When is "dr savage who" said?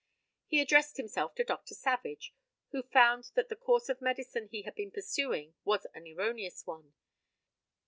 1.43-2.81